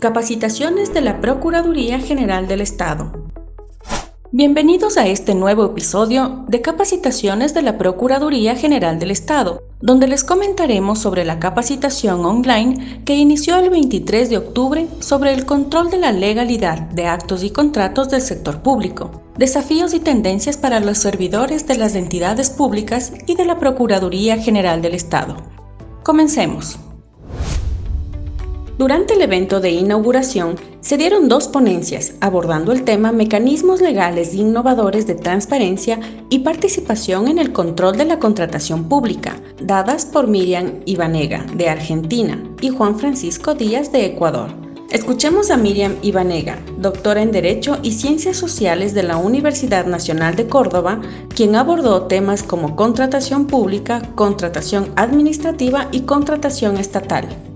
[0.00, 3.12] Capacitaciones de la Procuraduría General del Estado.
[4.32, 10.22] Bienvenidos a este nuevo episodio de Capacitaciones de la Procuraduría General del Estado, donde les
[10.22, 15.98] comentaremos sobre la capacitación online que inició el 23 de octubre sobre el control de
[15.98, 21.66] la legalidad de actos y contratos del sector público, desafíos y tendencias para los servidores
[21.66, 25.36] de las entidades públicas y de la Procuraduría General del Estado.
[26.02, 26.78] Comencemos.
[28.76, 35.06] Durante el evento de inauguración se dieron dos ponencias abordando el tema Mecanismos legales innovadores
[35.06, 41.46] de transparencia y participación en el control de la contratación pública, dadas por Miriam Ibanega,
[41.54, 44.50] de Argentina, y Juan Francisco Díaz, de Ecuador.
[44.90, 50.48] Escuchemos a Miriam Ibanega, doctora en Derecho y Ciencias Sociales de la Universidad Nacional de
[50.48, 51.00] Córdoba,
[51.34, 57.53] quien abordó temas como contratación pública, contratación administrativa y contratación estatal.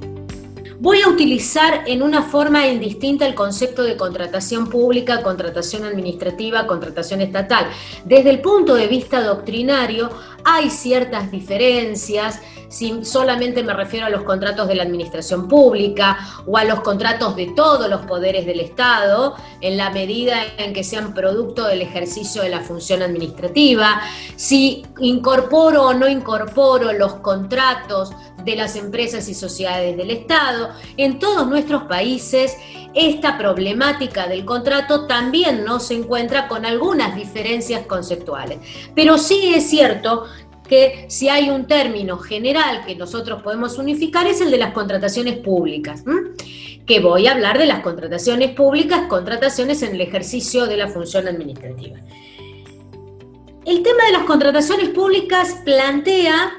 [0.81, 7.21] Voy a utilizar en una forma indistinta el concepto de contratación pública, contratación administrativa, contratación
[7.21, 7.67] estatal.
[8.05, 10.09] Desde el punto de vista doctrinario,
[10.51, 16.57] hay ciertas diferencias, si solamente me refiero a los contratos de la administración pública o
[16.57, 21.13] a los contratos de todos los poderes del Estado, en la medida en que sean
[21.13, 24.01] producto del ejercicio de la función administrativa,
[24.37, 28.13] si incorporo o no incorporo los contratos
[28.45, 30.71] de las empresas y sociedades del Estado.
[30.97, 32.57] En todos nuestros países
[32.95, 38.59] esta problemática del contrato también no se encuentra con algunas diferencias conceptuales.
[38.95, 40.25] Pero sí es cierto
[40.69, 45.39] que si hay un término general que nosotros podemos unificar es el de las contrataciones
[45.39, 46.05] públicas.
[46.87, 51.29] Que voy a hablar de las contrataciones públicas, contrataciones en el ejercicio de la función
[51.29, 51.99] administrativa.
[53.65, 56.53] El tema de las contrataciones públicas plantea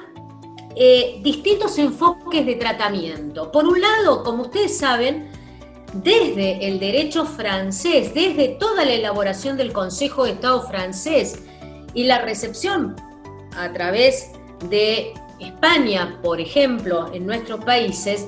[0.75, 3.51] eh, distintos enfoques de tratamiento.
[3.51, 5.31] Por un lado, como ustedes saben,
[5.93, 11.39] desde el derecho francés, desde toda la elaboración del Consejo de Estado francés
[11.95, 12.95] y la recepción
[13.55, 14.31] a través
[14.69, 18.27] de España, por ejemplo, en nuestros países,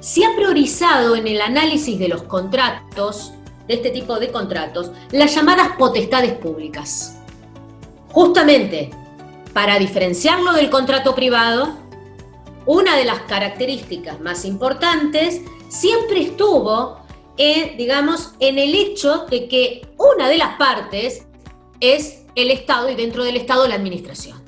[0.00, 3.32] se ha priorizado en el análisis de los contratos,
[3.66, 7.18] de este tipo de contratos, las llamadas potestades públicas.
[8.08, 8.90] Justamente
[9.52, 11.76] para diferenciarlo del contrato privado,
[12.66, 16.98] una de las características más importantes siempre estuvo,
[17.36, 21.26] en, digamos, en el hecho de que una de las partes
[21.80, 24.42] es el Estado y dentro del Estado la administración.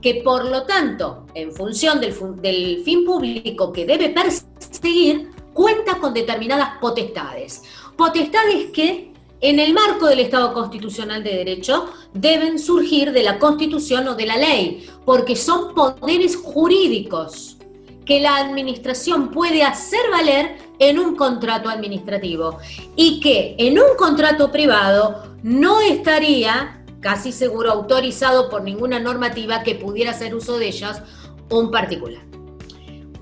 [0.00, 6.78] Que por lo tanto, en función del, fin público que debe perseguir, cuenta con determinadas
[6.80, 7.62] potestades.
[7.96, 14.06] Potestades que en el marco del Estado constitucional de derecho, deben surgir de la Constitución
[14.08, 17.56] o de la ley, porque son poderes jurídicos
[18.04, 22.58] que la administración puede hacer valer en un contrato administrativo
[22.96, 29.74] y que en un contrato privado no estaría casi seguro autorizado por ninguna normativa que
[29.74, 31.02] pudiera hacer uso de ellas
[31.50, 32.22] un particular.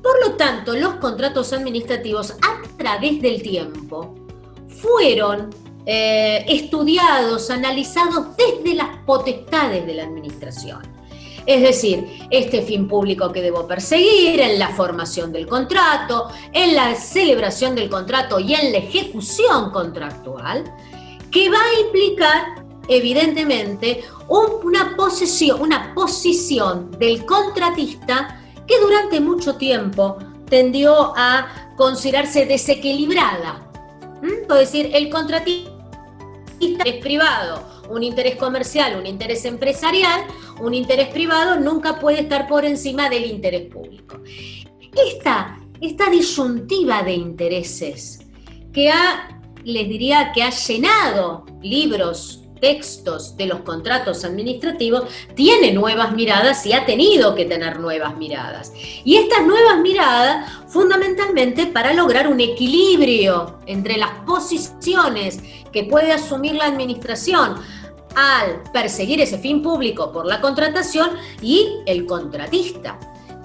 [0.03, 4.15] Por lo tanto, los contratos administrativos a través del tiempo
[4.69, 5.51] fueron
[5.87, 10.83] eh, estudiados, analizados desde las potestades de la administración.
[11.47, 16.95] Es decir, este fin público que debo perseguir en la formación del contrato, en la
[16.95, 20.65] celebración del contrato y en la ejecución contractual,
[21.31, 30.19] que va a implicar, evidentemente, una, posesión, una posición del contratista que durante mucho tiempo
[30.49, 33.71] tendió a considerarse desequilibrada.
[34.23, 34.53] ¿Mm?
[34.53, 35.79] Es decir, el contratista
[36.61, 40.23] interés privado, un interés comercial, un interés empresarial,
[40.61, 44.21] un interés privado nunca puede estar por encima del interés público.
[45.07, 48.21] Esta, esta disyuntiva de intereses
[48.73, 49.38] que ha,
[49.69, 55.05] les diría que ha llenado libros textos de los contratos administrativos
[55.37, 58.73] tiene nuevas miradas y ha tenido que tener nuevas miradas.
[59.05, 65.39] Y estas nuevas miradas fundamentalmente para lograr un equilibrio entre las posiciones
[65.71, 67.57] que puede asumir la administración
[68.17, 71.11] al perseguir ese fin público por la contratación
[71.43, 72.99] y el contratista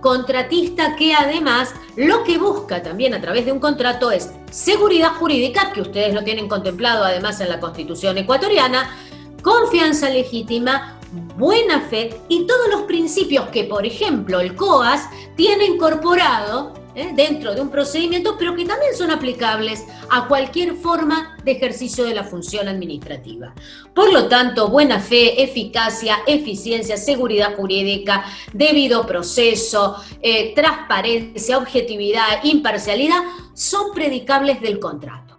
[0.03, 5.71] contratista que además lo que busca también a través de un contrato es seguridad jurídica,
[5.73, 8.95] que ustedes lo tienen contemplado además en la Constitución ecuatoriana,
[9.41, 10.99] confianza legítima,
[11.37, 17.11] buena fe y todos los principios que, por ejemplo, el COAS tiene incorporado ¿eh?
[17.15, 22.13] dentro de un procedimiento, pero que también son aplicables a cualquier forma de ejercicio de
[22.13, 23.53] la función administrativa.
[23.93, 33.21] Por lo tanto, buena fe, eficacia, eficiencia, seguridad jurídica, debido proceso, eh, transparencia, objetividad, imparcialidad,
[33.53, 35.33] son predicables del contrato.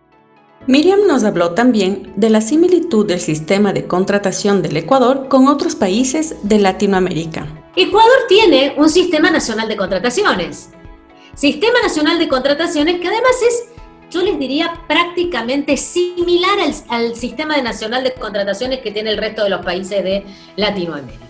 [0.66, 5.74] Miriam nos habló también de la similitud del sistema de contratación del Ecuador con otros
[5.74, 7.46] países de Latinoamérica.
[7.76, 10.70] Ecuador tiene un sistema nacional de contrataciones.
[11.34, 13.64] Sistema Nacional de Contrataciones que además es,
[14.10, 16.56] yo les diría, prácticamente similar
[16.88, 20.25] al, Sistema Nacional de Contrataciones que tiene el resto de los países de
[20.56, 21.25] Latinoamérica.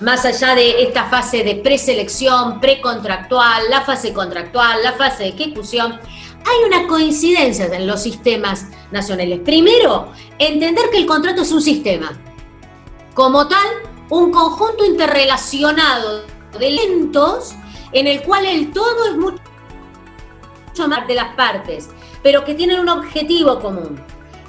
[0.00, 5.92] Más allá de esta fase de preselección, precontractual, la fase contractual, la fase de ejecución,
[5.92, 9.40] hay una coincidencia en los sistemas nacionales.
[9.40, 12.12] Primero, entender que el contrato es un sistema.
[13.14, 13.66] Como tal,
[14.10, 16.24] un conjunto interrelacionado
[16.58, 17.54] de elementos
[17.92, 21.88] en el cual el todo es mucho más de las partes,
[22.22, 24.00] pero que tienen un objetivo común.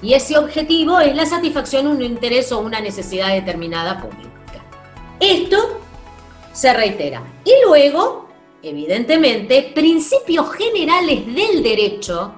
[0.02, 4.64] Y ese objetivo es la satisfacción de un interés o una necesidad determinada pública.
[5.20, 5.80] Esto
[6.54, 7.24] se reitera.
[7.44, 8.28] Y luego,
[8.62, 12.34] evidentemente, principios generales del derecho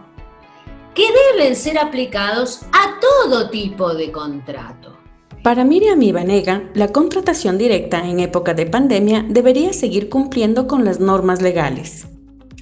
[0.94, 4.99] que deben ser aplicados a todo tipo de contrato.
[5.44, 11.00] Para Miriam Ibanega, la contratación directa en época de pandemia debería seguir cumpliendo con las
[11.00, 12.08] normas legales.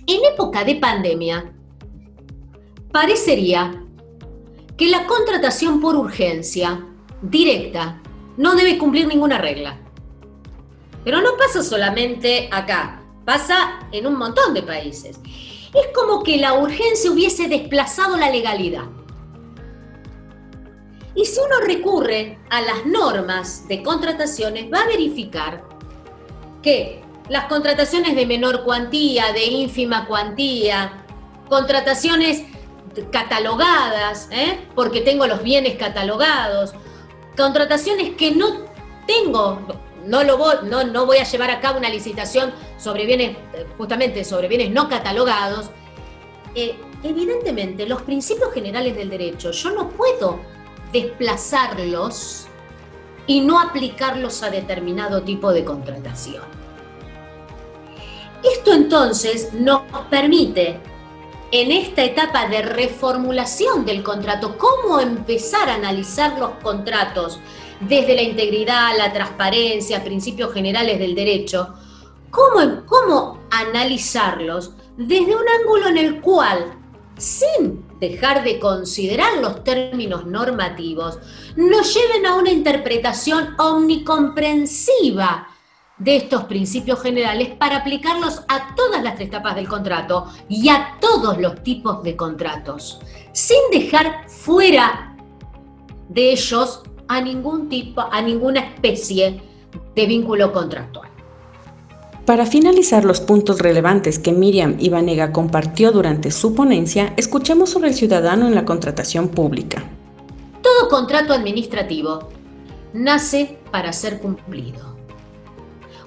[0.05, 1.53] En época de pandemia,
[2.91, 3.83] parecería
[4.77, 6.85] que la contratación por urgencia
[7.23, 7.99] directa
[8.37, 9.79] no debe cumplir ninguna regla.
[11.03, 15.19] Pero no pasa solamente acá, pasa en un montón de países.
[15.73, 18.85] Es como que la urgencia hubiese desplazado la legalidad.
[21.17, 25.63] Y si uno recurre a las normas de contrataciones, va a verificar
[26.61, 31.05] que las contrataciones de menor cuantía, de ínfima cuantía,
[31.49, 32.43] contrataciones
[33.11, 34.59] catalogadas, ¿eh?
[34.75, 36.73] porque tengo los bienes catalogados,
[37.35, 38.67] contrataciones que no
[39.07, 39.59] tengo,
[40.05, 43.35] no, lo voy, no, no voy a llevar a cabo una licitación sobre bienes,
[43.79, 45.71] justamente sobre bienes no catalogados,
[46.53, 50.56] eh, evidentemente los principios generales del derecho, yo no puedo
[50.91, 52.47] desplazarlos
[53.25, 56.43] y no aplicarlos a determinado tipo de contratación.
[58.43, 60.79] Esto entonces nos permite
[61.51, 67.39] en esta etapa de reformulación del contrato, cómo empezar a analizar los contratos
[67.79, 71.73] desde la integridad, la transparencia, principios generales del derecho,
[72.29, 76.73] cómo, cómo analizarlos desde un ángulo en el cual,
[77.17, 81.19] sin dejar de considerar los términos normativos,
[81.55, 85.47] nos lleven a una interpretación omnicomprensiva
[85.97, 91.39] de estos principios generales para aplicarlos a todas las etapas del contrato y a todos
[91.39, 92.99] los tipos de contratos,
[93.33, 95.15] sin dejar fuera
[96.09, 99.41] de ellos a ningún tipo, a ninguna especie
[99.95, 101.06] de vínculo contractual.
[102.27, 107.95] Para finalizar los puntos relevantes que Miriam Ibanega compartió durante su ponencia, escuchemos sobre el
[107.95, 109.81] ciudadano en la contratación pública.
[110.61, 112.27] Todo contrato administrativo
[112.91, 114.97] nace para ser cumplido,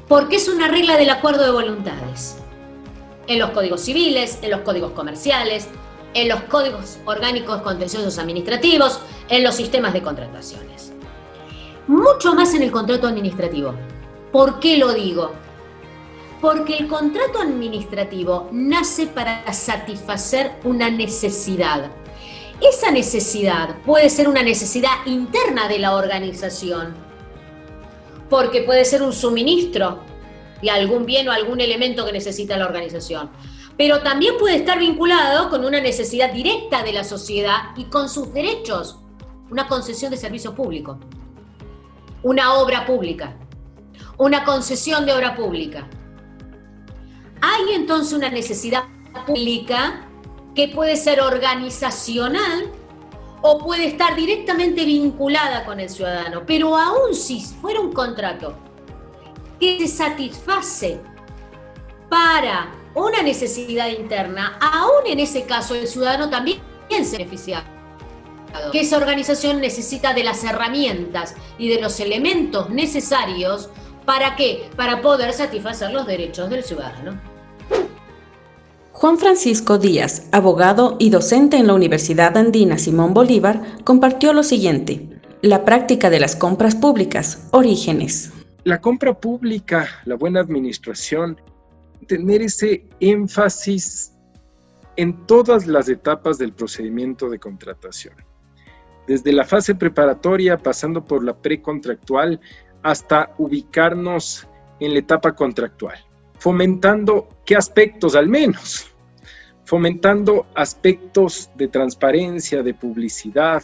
[0.08, 2.36] porque es una regla del acuerdo de voluntades.
[3.26, 5.68] En los códigos civiles, en los códigos comerciales,
[6.12, 9.00] en los códigos orgánicos contenciosos administrativos,
[9.30, 10.92] en los sistemas de contrataciones.
[11.86, 13.72] Mucho más en el contrato administrativo.
[14.30, 15.32] ¿Por qué lo digo?
[16.40, 21.90] Porque el contrato administrativo nace para satisfacer una necesidad.
[22.60, 26.94] Esa necesidad puede ser una necesidad interna de la organización,
[28.28, 30.00] porque puede ser un suministro
[30.62, 33.30] de algún bien o algún elemento que necesita la organización,
[33.76, 38.32] pero también puede estar vinculado con una necesidad directa de la sociedad y con sus
[38.32, 38.98] derechos,
[39.50, 40.98] una concesión de servicio público,
[42.22, 43.36] una obra pública,
[44.18, 45.88] una concesión de obra pública.
[47.40, 48.84] Hay entonces una necesidad
[49.26, 50.06] pública
[50.54, 52.70] que puede ser organizacional
[53.42, 58.54] o puede estar directamente vinculada con el ciudadano, pero aún si fuera un contrato
[59.58, 61.00] que se satisface
[62.08, 67.64] para una necesidad interna, aún en ese caso el ciudadano también se beneficia.
[68.72, 73.70] Que esa organización necesita de las herramientas y de los elementos necesarios
[74.04, 74.68] para qué?
[74.76, 77.29] Para poder satisfacer los derechos del ciudadano.
[79.00, 85.08] Juan Francisco Díaz, abogado y docente en la Universidad Andina Simón Bolívar, compartió lo siguiente.
[85.40, 88.30] La práctica de las compras públicas, orígenes.
[88.64, 91.40] La compra pública, la buena administración,
[92.08, 94.12] tener ese énfasis
[94.96, 98.16] en todas las etapas del procedimiento de contratación,
[99.06, 102.38] desde la fase preparatoria, pasando por la precontractual,
[102.82, 104.46] hasta ubicarnos
[104.78, 105.96] en la etapa contractual,
[106.38, 108.89] fomentando qué aspectos al menos,
[109.70, 113.62] fomentando aspectos de transparencia, de publicidad,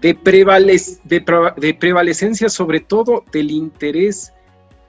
[0.00, 0.14] de,
[1.74, 4.32] prevalecencia sobre todo del interés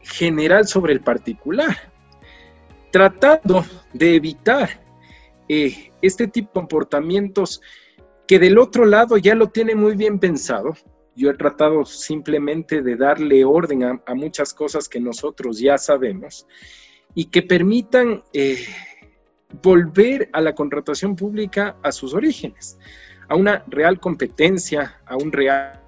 [0.01, 1.75] general sobre el particular,
[2.91, 4.69] tratando de evitar
[5.49, 7.59] eh, este tipo de comportamientos
[8.27, 10.75] que del otro lado ya lo tiene muy bien pensado.
[11.15, 16.45] Yo he tratado simplemente de darle orden a, muchas cosas que nosotros ya sabemos
[17.15, 18.63] y que permitan eh,
[19.61, 22.77] volver a la contratación pública a sus orígenes,
[23.29, 25.79] a una real competencia, a un real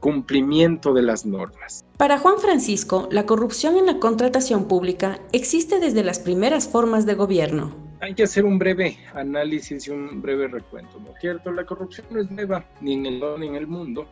[0.00, 1.84] cumplimiento de las normas.
[1.96, 7.14] Para Juan Francisco, la corrupción en la contratación pública existe desde las primeras formas de
[7.14, 11.50] gobierno hay que hacer un breve análisis y un breve recuento, ¿no es cierto?
[11.50, 14.06] La corrupción no es nueva ni en el ni en el mundo,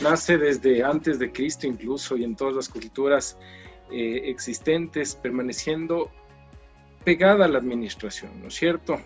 [0.00, 3.36] nace desde antes de Cristo incluso y en todas las culturas
[3.90, 6.10] eh, existentes, permaneciendo
[7.04, 9.00] pegada a la administración, ¿no es cierto?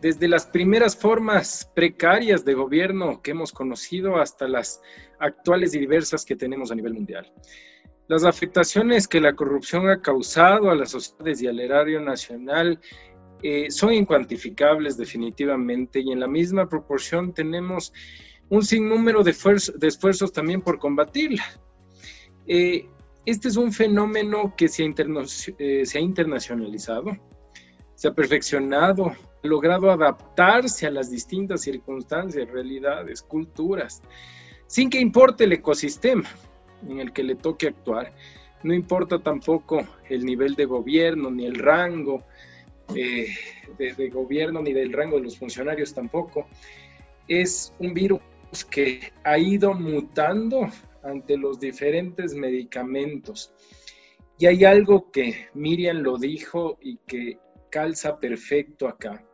[0.00, 4.82] Desde las primeras formas precarias de gobierno que hemos conocido hasta las
[5.18, 7.32] actuales y diversas que tenemos a nivel mundial.
[8.08, 12.80] Las afectaciones que la corrupción ha causado a las sociedades y al erario nacional
[13.42, 17.92] eh, son incuantificables definitivamente y en la misma proporción tenemos
[18.48, 19.34] un sinnúmero de,
[19.76, 21.44] de esfuerzos también por combatirla.
[22.46, 22.86] Eh,
[23.24, 24.88] este es un fenómeno que se ha,
[25.58, 27.16] eh, se ha internacionalizado,
[27.94, 34.02] se ha perfeccionado, ha logrado adaptarse a las distintas circunstancias, realidades, culturas,
[34.66, 36.28] sin que importe el ecosistema
[36.88, 38.12] en el que le toque actuar.
[38.62, 42.24] No importa tampoco el nivel de gobierno ni el rango,
[42.94, 43.28] eh,
[43.78, 46.46] de, gobierno ni del rango de los funcionarios tampoco.
[47.28, 48.20] Es un virus
[48.70, 50.68] que ha ido mutando
[51.02, 53.52] ante los diferentes medicamentos.
[54.38, 57.38] Y hay algo que Miriam lo dijo y que
[57.70, 59.24] calza perfecto acá,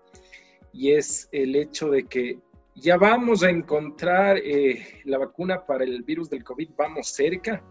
[0.73, 2.39] y es el hecho de que
[2.75, 7.65] ya vamos a encontrar eh, la vacuna para el virus del COVID, vamos cerca,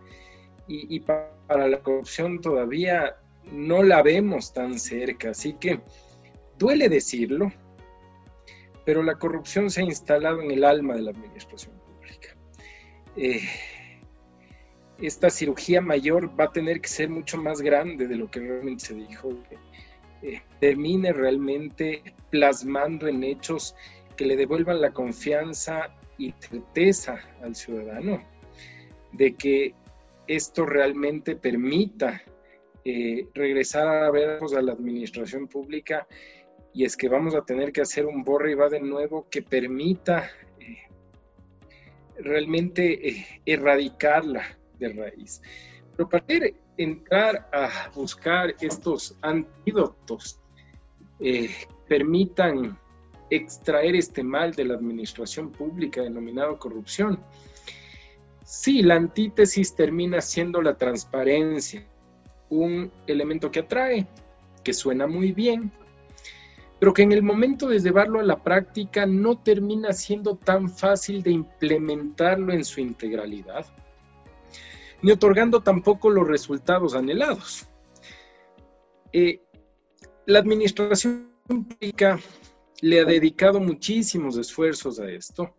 [0.68, 3.16] y, y para la corrupción todavía
[3.51, 5.80] no la vemos tan cerca, así que
[6.58, 7.51] duele decirlo,
[8.86, 12.36] pero la corrupción se ha instalado en el alma de la administración pública.
[13.16, 13.42] Eh,
[15.01, 18.86] esta cirugía mayor va a tener que ser mucho más grande de lo que realmente
[18.86, 19.58] se dijo, que
[20.27, 22.01] eh, termine realmente
[22.32, 23.75] plasmando en hechos
[24.16, 28.24] que le devuelvan la confianza y certeza al ciudadano
[29.12, 29.75] de que
[30.27, 32.24] esto realmente permita
[32.84, 36.08] eh, regresar a ver a la administración pública.
[36.74, 39.42] Y es que vamos a tener que hacer un borre y va de nuevo que
[39.42, 40.77] permita eh,
[42.18, 45.41] realmente erradicarla de raíz.
[45.96, 46.25] Pero para
[46.77, 50.39] entrar a buscar estos antídotos
[51.88, 52.77] permitan
[53.29, 57.19] extraer este mal de la administración pública denominado corrupción,
[58.43, 61.86] sí, la antítesis termina siendo la transparencia,
[62.50, 64.07] un elemento que atrae,
[64.63, 65.72] que suena muy bien,
[66.79, 71.24] pero que en el momento de llevarlo a la práctica no termina siendo tan fácil
[71.24, 73.65] de implementarlo en su integralidad,
[75.01, 77.68] ni otorgando tampoco los resultados anhelados.
[79.13, 79.42] Eh,
[80.25, 82.20] la administración pública
[82.82, 85.56] le ha dedicado muchísimos esfuerzos a esto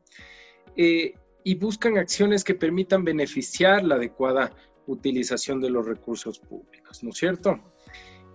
[0.76, 1.14] eh,
[1.44, 4.52] y buscan acciones que permitan beneficiar la adecuada
[4.86, 7.58] utilización de los recursos públicos, ¿no es cierto?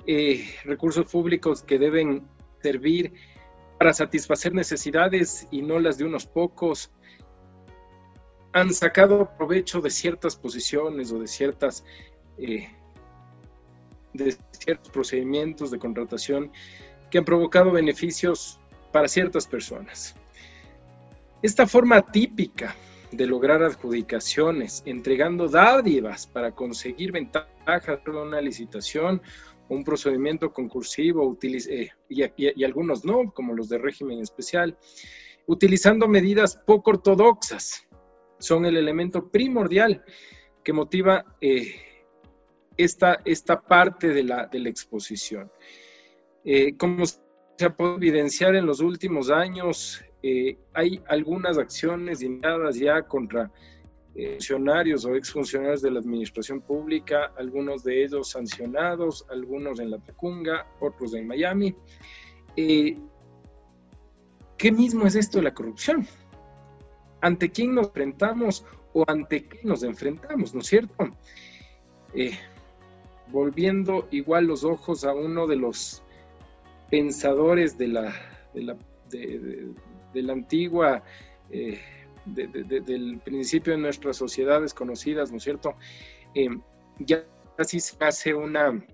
[0.05, 2.27] Eh, recursos públicos que deben
[2.61, 3.13] servir
[3.79, 6.91] para satisfacer necesidades y no las de unos pocos,
[8.53, 11.83] han sacado provecho de ciertas posiciones o de ciertas
[12.37, 12.69] eh,
[14.51, 16.51] ciertos procedimientos de contratación
[17.09, 18.59] que han provocado beneficios
[18.91, 20.15] para ciertas personas.
[21.41, 22.75] Esta forma típica
[23.11, 29.21] de lograr adjudicaciones, entregando dádivas para conseguir ventajas de una licitación,
[29.69, 34.77] un procedimiento concursivo, eh, y, algunos no, como los de régimen especial,
[35.45, 37.85] utilizando medidas poco ortodoxas,
[38.43, 40.03] son el elemento primordial
[40.63, 41.75] que motiva eh,
[42.75, 45.49] esta, esta, parte de la, de la exposición.
[46.43, 47.19] Eh, como se
[47.65, 53.49] ha podido evidenciar en los últimos años, eh, hay algunas acciones iniciadas ya contra
[54.13, 60.67] funcionarios o exfuncionarios de la administración pública, algunos de ellos sancionados, algunos en la Tacunga,
[60.81, 61.75] otros en Miami.
[62.55, 63.01] ¿Qué
[64.71, 66.05] mismo es esto de la corrupción?
[67.23, 71.09] ¿Ante quién nos enfrentamos o ante qué nos enfrentamos, no es cierto?
[72.13, 72.37] Eh,
[73.29, 76.03] volviendo igual los ojos a uno de los
[76.91, 78.13] pensadores de la,
[78.53, 81.01] de la, antigua
[82.25, 85.77] del principio de nuestras sociedades conocidas, ¿no es cierto?
[86.35, 86.49] Eh,
[86.99, 87.25] ya
[87.57, 88.85] así se hace una,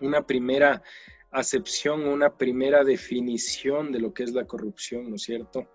[0.00, 0.84] una primera
[1.32, 5.68] acepción, una primera definición de lo que es la corrupción, ¿no es cierto?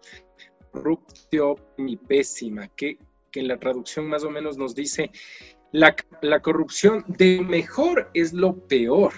[0.76, 2.98] Corruptio y pésima, que,
[3.32, 5.10] que, en la traducción más o menos nos dice,
[5.72, 9.14] la, la corrupción de mejor es lo peor.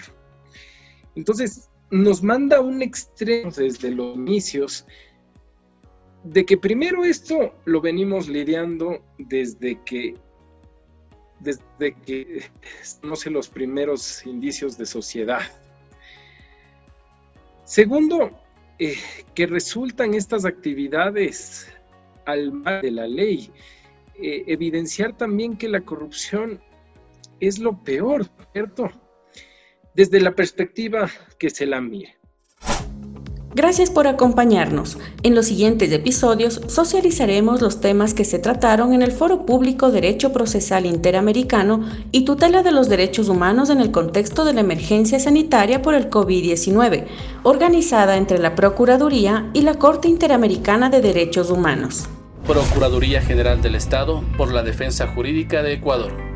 [1.16, 4.86] Entonces, nos manda un extremo desde los inicios
[6.24, 10.14] de que primero esto lo venimos lidiando desde que
[11.40, 12.50] desde que
[13.02, 15.42] no sé los primeros indicios de sociedad.
[17.64, 18.30] Segundo,
[18.78, 18.96] eh,
[19.34, 21.66] que resultan estas actividades
[22.26, 23.50] al mal de la ley,
[24.20, 26.60] eh, evidenciar también que la corrupción
[27.40, 28.90] es lo peor, ¿cierto?
[29.94, 32.17] Desde la perspectiva que se la mire.
[33.58, 34.98] Gracias por acompañarnos.
[35.24, 40.32] En los siguientes episodios socializaremos los temas que se trataron en el Foro Público Derecho
[40.32, 45.82] Procesal Interamericano y tutela de los derechos humanos en el contexto de la emergencia sanitaria
[45.82, 47.06] por el COVID-19,
[47.42, 52.04] organizada entre la Procuraduría y la Corte Interamericana de Derechos Humanos.
[52.46, 56.27] Procuraduría General del Estado por la Defensa Jurídica de Ecuador.